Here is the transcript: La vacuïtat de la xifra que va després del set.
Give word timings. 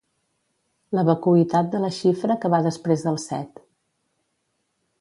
La 0.99 1.03
vacuïtat 1.09 1.69
de 1.75 1.81
la 1.83 1.91
xifra 1.97 2.39
que 2.45 2.51
va 2.55 2.63
després 2.69 3.07
del 3.09 3.21
set. 3.27 3.63